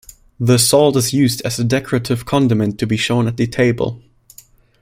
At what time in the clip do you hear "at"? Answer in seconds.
3.27-3.37